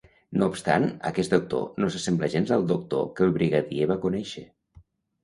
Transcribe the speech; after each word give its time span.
No 0.41 0.45
obstant, 0.51 0.85
aquest 1.09 1.35
Doctor 1.35 1.77
no 1.83 1.89
s'assembla 1.95 2.29
gens 2.37 2.53
al 2.57 2.65
Doctor 2.71 3.05
que 3.21 3.27
el 3.29 3.35
Brigadier 3.37 3.89
va 3.93 3.99
conèixer. 4.07 4.45